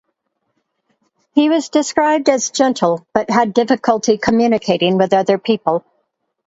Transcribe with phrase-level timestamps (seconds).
[1.35, 5.85] He was described as gentle but had difficulty communicating with other people.